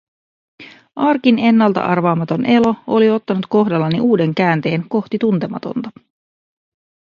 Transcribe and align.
Arkin 0.95 1.39
ennalta 1.39 1.81
arvaamaton 1.83 2.45
elo 2.45 2.75
oli 2.87 3.09
ottanut 3.09 3.45
kohdallani 3.49 3.99
uuden 4.01 4.35
käänteen 4.35 4.85
kohti 4.89 5.17
tuntematonta. 5.19 5.89